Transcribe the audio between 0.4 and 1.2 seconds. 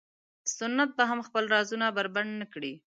سنت به هم